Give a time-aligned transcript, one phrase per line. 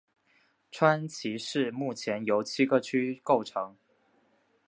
[0.71, 3.77] 川崎市目前由七个区构成。